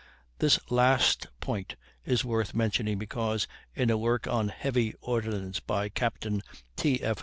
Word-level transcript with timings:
This 0.39 0.57
last 0.71 1.27
point 1.41 1.75
is 2.05 2.25
worth 2.25 2.55
mentioning, 2.55 2.97
because 2.97 3.47
in 3.75 3.91
a 3.91 3.99
work 3.99 4.25
on 4.25 4.49
"Heavy 4.49 4.95
Ordnance," 4.99 5.59
by 5.59 5.89
Captain 5.89 6.41
T. 6.75 7.03
F. 7.03 7.17